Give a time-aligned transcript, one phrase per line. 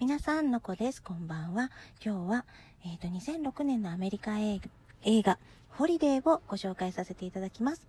[0.00, 1.02] 皆さん、のこです。
[1.02, 1.70] こんばんは。
[2.02, 2.46] 今日は、
[2.86, 4.60] えっ、と、2006年のアメリカ映
[5.04, 5.38] 画、
[5.68, 7.86] ホリデーをご紹介させていただきます。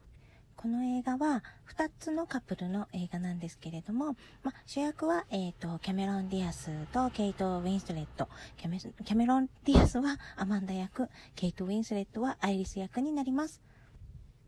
[0.57, 1.41] この映画は、
[1.73, 8.27] 2つのカップルの映画なんですけれども、ま、主役は、えっ、と、キャメロン・ディアスとケイト・ウィンスレット。
[8.57, 13.61] キャメキャメロン・ディアスはアマンダ役、ケイト・ウィンスレットはアイリス役になります。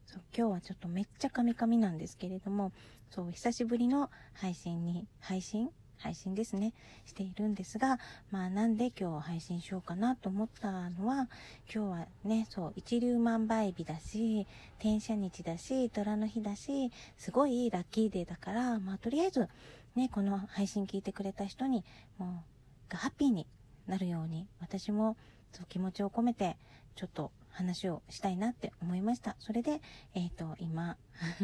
[0.05, 2.73] そう今日はちょっとめっちゃカミカミなんですけれども、
[3.09, 5.69] そう、久しぶりの配信に、配信
[6.03, 6.73] 配信ですね、
[7.05, 7.97] しているんですが、
[8.29, 11.29] まあなんで今日配信しようかなと思ったのは、
[11.73, 14.45] 今日はね、そう、一粒万倍日だし、
[14.79, 19.47] 転写日だし、虎の日だし、すごいラッキーデーだから、まあとりあえず、
[19.95, 21.85] ね、この配信聞いてくれた人に、
[22.17, 22.43] も
[22.89, 23.47] う、がハッピーに
[23.87, 25.15] なるように、私も
[25.53, 26.57] そう気持ちを込めて、
[26.95, 29.37] ちょっと話をしたいなって思いました。
[29.39, 29.79] それで、
[30.15, 30.97] えっ、ー、と、今、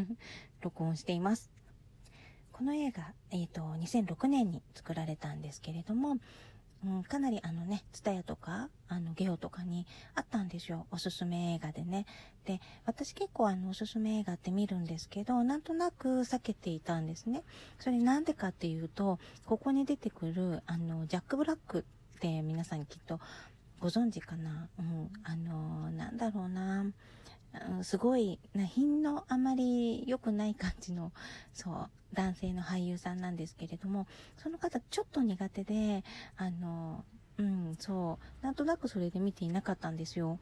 [0.59, 1.58] 録音しています。
[2.59, 6.17] この映画、えっ、ー、と、2006年に作られたんですけれども、
[6.85, 10.85] うん、かなりあのね、ツタヤとか、あの、ゲオとかにあったんですよ。
[10.91, 12.05] おすすめ映画でね。
[12.43, 17.43] で、私結構あの、おすすめ映画って見るんですけど、なんとなく避けていたんですね。
[17.79, 21.85] それなんでかっていうと、ここに出てくる、あの、ジャック・ブラック
[22.17, 23.21] って皆さんきっと
[23.79, 24.67] ご存知かな？
[24.77, 26.83] うん、あの、なんだろうな。
[27.81, 31.11] すごい、な、品のあまり良くない感じの、
[31.53, 36.03] そう、男性の俳優さんなんですけれども、その方ちょっと苦手で、
[36.37, 37.03] あの、
[37.37, 40.39] うん、そう、なんとなくそれで見ていなかったんですよ。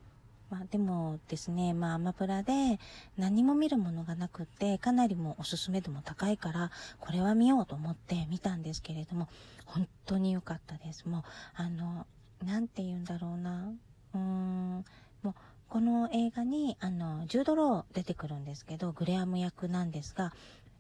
[0.50, 2.80] まあでもですね、まあアマプラで
[3.18, 9.28] 何も見るものがなくって、かなりもおすすめ度も高いから、これは見ようと思って見たんですけれども、
[9.66, 11.08] 本当に良かったです。
[11.08, 11.24] もう、
[11.56, 12.08] あの、
[12.46, 13.72] なんて言うんだろうな。
[14.14, 14.86] うーん、
[15.24, 15.34] もう、
[15.70, 20.34] この映画に、あの、ジュードロー出てくるんですけど、グレアム役なんですが、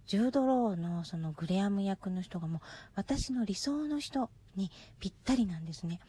[0.05, 2.61] ジュードローのそのグレアム役の人がもう、
[2.95, 5.99] 私の理想の人にぴったりなんですね。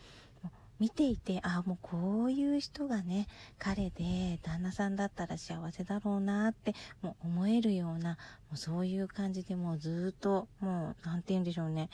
[0.78, 3.26] 見ていて、ああもうこういう人がね、
[3.58, 8.16] 彼で旦那さんだったら幸せだろうなって、もう思えるような、も
[8.54, 11.90] うそういう感じでもうずっと、もう、なんて言うんでしょうね。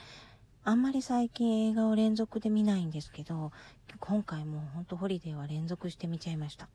[0.67, 3.51] あんまり最近映画を連続で見ないんですけど、
[3.99, 6.67] 今回もほんとホリデーは連続して見ちゃいました。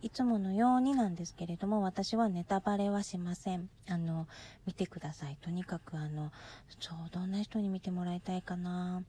[0.00, 3.68] いつものようになんですけれども、私はネタバレはしません。
[3.86, 4.26] あの、
[4.66, 5.36] 見てください。
[5.42, 6.32] とにかくあの、
[6.80, 9.02] そう、どんな人に見てもらいたいかな。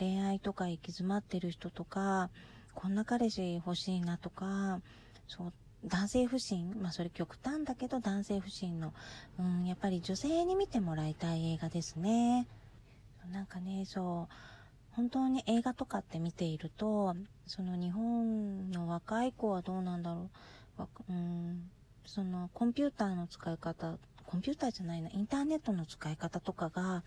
[0.00, 2.30] 恋愛とか行き詰まってる人とか、
[2.74, 4.80] こんな彼氏欲しいなとか、
[5.28, 5.52] そう、
[5.84, 8.92] 男性不信まあそれ極端だけど男性不信の、
[9.38, 12.46] うん、やっぱり女性に見てもらいたい映画ですね。
[13.28, 14.34] なんかね、そう、
[14.92, 17.14] 本当に映画とかって見ていると、
[17.46, 20.30] その日本の若い子はどうなんだろ
[20.78, 20.84] う。
[21.08, 21.70] うん、
[22.06, 27.04] そのコンピューターの使い方、コンピューターじゃないな、インターネットの使い方とかが、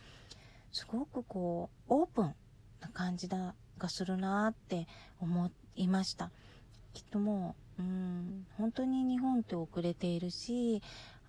[0.71, 2.35] すごくこう、オープン
[2.81, 4.87] な感じだ、がするなって
[5.19, 6.31] 思いました。
[6.93, 10.81] きっともう、うん、本当に日本って遅れているし、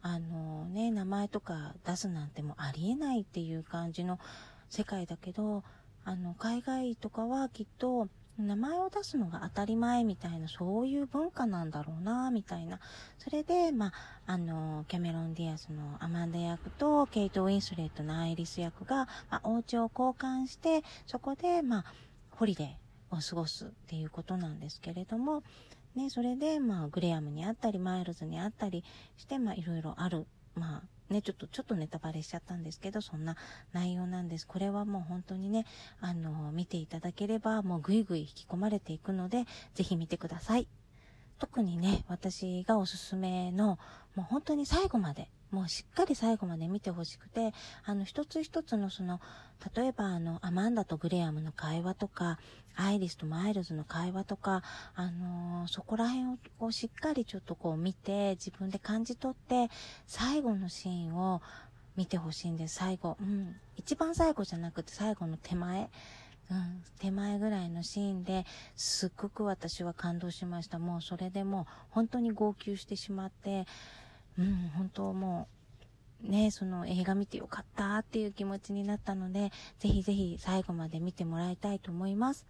[0.03, 4.19] あのね、名前とか出すなんてもありえないっていう感じの
[4.75, 5.63] 世界だけど、
[6.05, 12.81] あの、海外とかはきっと、名前を出すのが当たり前みたいな、そういう文化なんだろうな、みたいな。
[13.19, 13.93] それで、まあ、
[14.27, 21.85] あの、キャメロン・ディアスのアマンダ役と、ケイト・ウィンスレットのアイリス役が、まあ、お家を交換して、そこで、まあ、
[22.31, 25.45] ホリデーを過ごすっていうことなんですけれども、
[25.95, 28.83] ね、それで、まあ、グレアムに会ったり、マイルズに会ったり
[29.17, 30.27] して、まあ、いろいろある、
[30.57, 33.37] まあ、ね、ちょっと、ちょっとネタバレしちゃったんですけど、そんな
[33.73, 34.47] 内容なんです。
[34.47, 35.67] これはもう本当にね、
[36.01, 39.45] あの、見ていただければ、もうぐいぐい引き込まれていくので、
[39.75, 40.67] ぜひ見てください。
[41.39, 43.79] 特にね、私がおすすめの、
[44.15, 47.53] もう本当に最後まで、もうしっかり最後まで見てほしくて、
[47.85, 49.21] あの、一つ一つのその、
[49.75, 52.39] 例えばあの、アマンダとグレアムの会話とか、
[52.77, 54.63] アイリスとマイルズの会話とか、
[54.97, 59.71] あのー、そこら辺をしっかりちょっとこう見て、自分で感じ取って、
[60.07, 61.41] 最後のシーンを
[61.97, 63.17] 見てほしいんです、最後。
[63.21, 63.55] うん。
[63.77, 65.89] 一番最後じゃなくて最後の手前。
[66.51, 68.45] うん、手前ぐらいのシーンで
[68.77, 70.79] すっごく私は感動しました。
[70.79, 73.67] もうそれでもう本当に号泣してしまって、
[74.39, 75.49] うん、本当も
[76.23, 82.47] う、ね、その映画見てよかったっていう気持ちになったので、ぜひぜひ最後まで見てもらいたいと思います。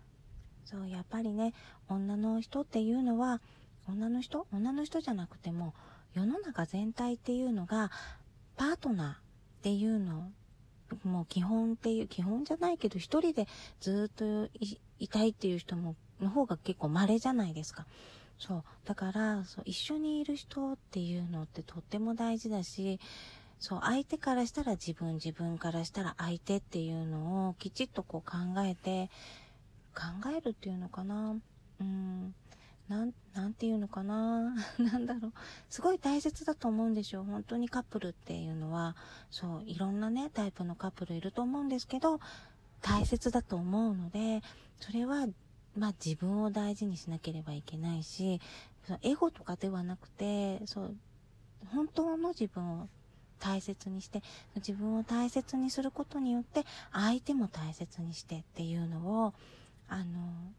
[0.65, 1.53] そう、やっぱりね、
[1.89, 3.41] 女の人っていうのは、
[3.87, 4.47] 女の人？
[4.53, 5.75] 女の人じゃなくても、
[6.15, 7.91] 世の中全体っていうのが、
[8.57, 9.17] パートナーっ
[9.63, 10.31] ていうの、
[11.03, 13.47] もう基本っていう、基本じゃないけど、一人で
[13.81, 14.49] ずっと
[14.99, 17.87] いたいっていう人も、の方が結構稀じゃないですか。
[18.39, 18.65] そう。
[18.85, 23.01] だから、そう、一緒にいる人っていうのってとっても大事だし、
[23.59, 29.11] そう、相手からしたら自分、自分からしたら相手っていうのをきちっとこう考えて、
[29.95, 31.37] 考えるっていうのかな。
[31.81, 32.35] うん。
[33.55, 35.33] ていうのかな なんだろう。
[35.71, 37.25] すごい大切だと思うんですよ。
[37.25, 38.97] 本当にカップルっていうのは、
[39.31, 42.21] そう、いろんなね、タイプのカップルいると思うんですけど、
[42.81, 44.43] 大切だと思うので、
[44.81, 45.27] それは、
[45.77, 48.41] まあ自分を大事にしなければいけないし、
[49.03, 50.97] エゴとかではなくて、そう、
[51.73, 52.89] 本当の自分を
[53.41, 54.23] 大切にして、
[54.57, 59.35] 自分を大切にすることによって、相手も大切にしてっていうのを、
[59.95, 60.05] あの、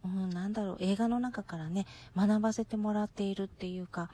[0.05, 1.85] うん、なんだろう、映画の中からね、
[2.15, 4.09] 学ばせてもらっているっていうか、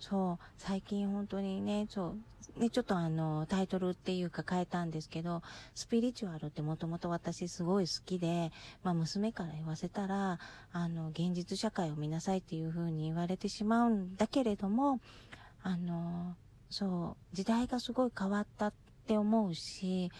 [0.00, 2.16] そう、最近本当にね、そ
[2.56, 5.42] う、ね、ちょっとあの、タイトルっていうか変えたんですけど、
[5.76, 8.50] スピリチュアルってもともと私すごい好きで、
[8.82, 10.40] まあ娘から言わせたら、
[10.72, 14.98] あの、現実社会を見なさいっていう風に言われてしまうんだけれども、
[15.62, 16.34] あの、
[16.70, 18.72] そう、時代がすごい変わったっ
[19.06, 20.10] て思うし、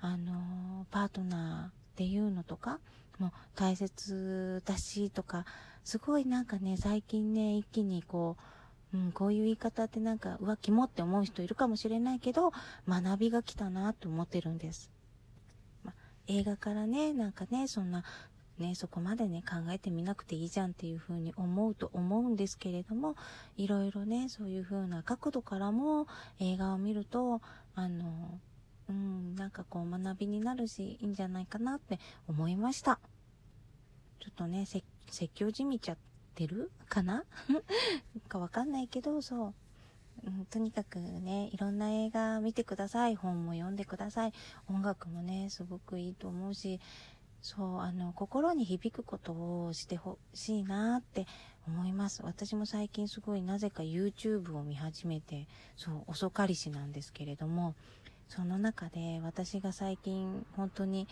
[0.00, 2.78] あの、パートナーっていうのとか、
[3.18, 5.44] も大切だしとか、
[5.84, 8.36] すごいなんかね、最近ね、一気にこ
[8.92, 12.52] う、うん、こういう言い方ってなんか、うわ、キモって思う人いるかもしれないけど、
[12.88, 14.90] 学びが来たなと思ってるんです。
[15.84, 15.92] ま、
[16.26, 18.04] 映画からね、なんかね、そんな、
[18.58, 23.14] ね、そこまでね、考えてみなくていいじゃんっていう風に思うと思うんですけれども、
[23.56, 26.06] いろいろね、そういう風な角度からも
[26.40, 27.40] 映画を見ると、
[27.74, 28.38] あの、
[28.88, 32.98] うん、なんかこう学びになるし、いいんじゃないかなって思いました。
[34.20, 34.84] ちょっとね、説
[35.34, 35.98] 教じみちゃっ
[36.34, 37.24] てるかな？
[38.28, 39.54] かわかんないけど、そう。
[40.26, 43.14] うん、とにかくね、いろんな映画見てください。
[43.14, 44.32] 本も読んでください。
[44.68, 46.80] 音楽もね、すごくいいと思うし、
[47.40, 49.32] そう、あの、心に響くこと
[49.66, 51.26] をしてほしいなって
[51.66, 52.22] 思います。
[52.24, 55.46] 私も最近すごいなぜか YouTube を見始めて、
[55.76, 57.76] そう、遅かりしなんですけれども、
[58.28, 61.08] その中で私が最近本当に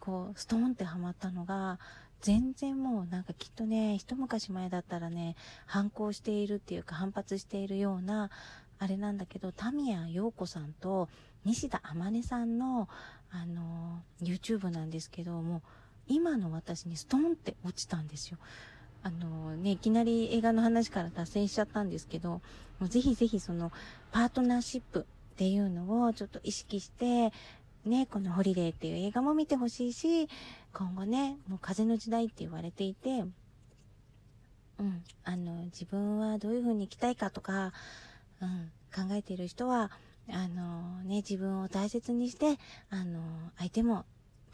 [0.00, 1.78] こう、ストーンってハマったのが、
[2.20, 5.36] 全然もうなんかきっとね、一昔前だったらね、
[5.66, 8.30] 反抗しているっていうか反発しているような、
[8.78, 11.08] あれなんだけど、タミヤ陽子さんと
[11.44, 12.88] 西田天音さんの、
[13.30, 15.62] あの、YouTube なんですけども、
[16.08, 18.38] 今の私にストーンって落ちたんですよ。
[19.02, 22.42] あのね、いきなり映画の話から脱線しちゃったんですけど、
[22.80, 23.70] もうぜひぜひその
[24.10, 27.32] パートナーシップっていうのをちょっと意識して、
[27.84, 30.28] ね、このホリデーっていう映画も見てほしいし、
[30.72, 33.24] 今後ね、もう風の時代って言われていて、
[34.78, 37.72] うん、あの、自分はどういう風に生きたいかとか、
[38.40, 39.90] うん、考えている人は、
[40.28, 42.58] あの、ね、自分を大切にして、
[42.90, 43.20] あの、
[43.58, 44.04] 相手も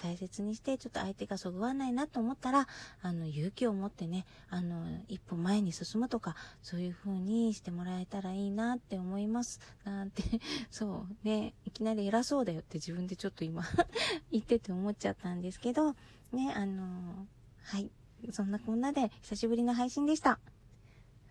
[0.02, 2.69] 大切にして、ちょっと相手がそぐわないなと思ったら、
[3.02, 9.60] あの、勇気を持ってね、あの、一歩前に進むとか、そういう風にしてもらえたらいいなって思います。
[9.84, 10.22] なんて、
[10.70, 13.62] そう、ね、いきなり偉そうだよって自分でちょっと今
[14.31, 15.94] 言ってて思っちゃったんですけど、
[16.32, 17.26] ね、あの、
[17.64, 17.90] はい。
[18.32, 20.38] そんなこんなで、久しぶりの配信でした。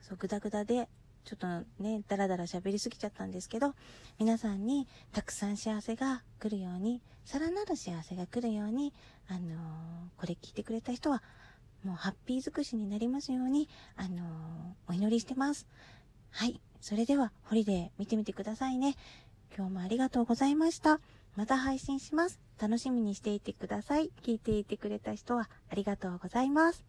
[0.01, 0.87] そう、ぐだぐだで、
[1.25, 1.47] ちょっと
[1.83, 3.73] ね、だらだら喋りすぎちゃったんですけど、
[4.19, 8.93] 皆さんにたくさん幸せが来るように、さらなる幸せが来るように、
[9.27, 9.49] あのー、
[10.17, 11.23] これ聞いてくれた人は、
[11.83, 15.67] もうハッピー尽くしになりますように、あのー、お祈りしてます。
[16.29, 16.61] はい。
[16.79, 18.95] それでは、ホリデー見てみてくださいね。
[19.57, 20.99] 今日もありがとうございました。
[21.35, 22.39] また配信します。
[22.61, 24.11] 楽しみにしていてください。
[24.21, 26.85] 聞いていてくれた人はありがとうございます。